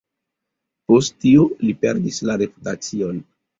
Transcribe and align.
Post 0.91 1.19
tio, 1.27 1.45
li 1.67 1.77
perdis 1.85 2.19
la 2.31 2.41
reputacion. 2.45 3.25